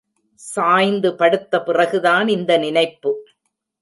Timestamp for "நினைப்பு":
2.57-3.11